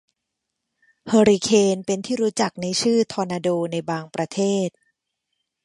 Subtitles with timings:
[1.07, 4.69] เฮอริเคน เป็นที่รู้จักในชื่อ ทอร์นาโด ในบางประเทศ